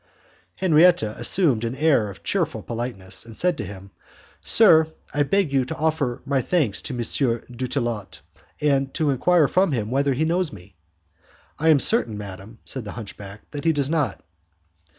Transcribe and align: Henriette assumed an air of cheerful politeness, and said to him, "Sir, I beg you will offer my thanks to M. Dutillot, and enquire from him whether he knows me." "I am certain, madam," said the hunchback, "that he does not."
Henriette 0.55 1.03
assumed 1.03 1.63
an 1.63 1.75
air 1.75 2.09
of 2.09 2.23
cheerful 2.23 2.63
politeness, 2.63 3.23
and 3.23 3.37
said 3.37 3.55
to 3.55 3.63
him, 3.63 3.91
"Sir, 4.43 4.87
I 5.13 5.21
beg 5.21 5.53
you 5.53 5.59
will 5.59 5.75
offer 5.77 6.23
my 6.25 6.41
thanks 6.41 6.81
to 6.81 6.95
M. 6.95 7.01
Dutillot, 7.55 8.21
and 8.59 8.89
enquire 8.99 9.47
from 9.47 9.73
him 9.73 9.91
whether 9.91 10.15
he 10.15 10.25
knows 10.25 10.51
me." 10.51 10.73
"I 11.59 11.69
am 11.69 11.77
certain, 11.77 12.17
madam," 12.17 12.57
said 12.65 12.83
the 12.83 12.93
hunchback, 12.93 13.41
"that 13.51 13.63
he 13.63 13.71
does 13.71 13.91
not." 13.91 14.25